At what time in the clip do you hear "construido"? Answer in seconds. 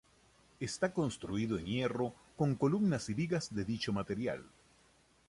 0.95-1.59